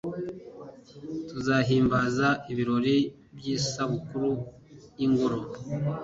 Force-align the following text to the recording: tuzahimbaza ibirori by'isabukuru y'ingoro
tuzahimbaza 1.27 2.27
ibirori 2.51 2.95
by'isabukuru 3.37 4.31
y'ingoro 4.97 5.37